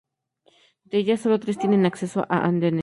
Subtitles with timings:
[0.83, 2.79] De ellas, sólo tres tienen acceso a andenes.